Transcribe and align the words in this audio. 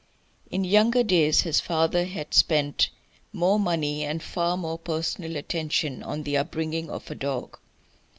In 0.49 0.63
younger 0.63 1.03
days 1.03 1.41
his 1.41 1.59
father 1.59 2.05
had 2.05 2.33
spent 2.33 2.89
more 3.31 3.59
money 3.59 4.03
and 4.03 4.23
far 4.23 4.57
more 4.57 4.79
personal 4.79 5.35
attention 5.35 6.01
on 6.01 6.23
the 6.23 6.37
upbringing 6.37 6.89
of 6.89 7.11
a 7.11 7.13
dog. 7.13 7.59